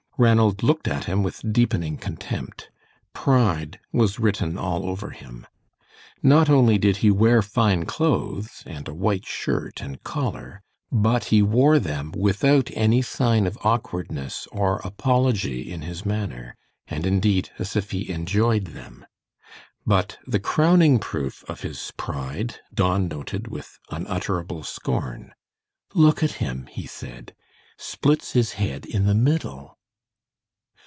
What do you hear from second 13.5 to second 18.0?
awkwardness or apology in his manner, and indeed as if